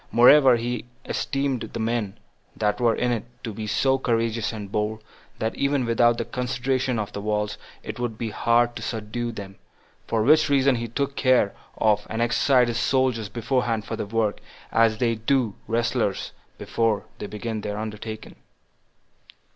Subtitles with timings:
[0.11, 2.17] Moreover, he esteemed the men
[2.55, 5.03] that were in it to be so courageous and bold,
[5.37, 9.57] that even without the consideration of the walls, it would be hard to subdue them;
[10.07, 14.39] for which reason he took care of and exercised his soldiers beforehand for the work,
[14.71, 18.37] as they do wrestlers before they begin their undertaking.